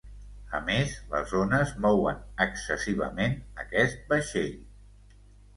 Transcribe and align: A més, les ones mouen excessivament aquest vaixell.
A 0.59 0.59
més, 0.69 0.93
les 1.11 1.33
ones 1.41 1.75
mouen 1.83 2.23
excessivament 2.47 3.37
aquest 3.65 4.03
vaixell. 4.15 4.53